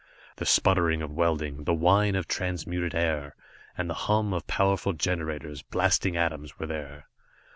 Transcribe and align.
The 0.37 0.47
sputter 0.47 0.89
of 1.03 1.11
welding, 1.11 1.65
the 1.65 1.75
whine 1.75 2.15
of 2.15 2.27
transmuted 2.27 2.95
air, 2.95 3.35
and 3.77 3.87
the 3.87 3.93
hum 4.09 4.33
of 4.33 4.47
powerful 4.47 4.93
generators, 4.93 5.61
blasting 5.61 6.17
atoms 6.17 6.57
were 6.57 6.65
there. 6.65 7.05